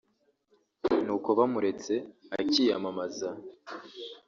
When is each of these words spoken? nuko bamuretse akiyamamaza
nuko 1.03 1.29
bamuretse 1.37 1.93
akiyamamaza 2.39 3.29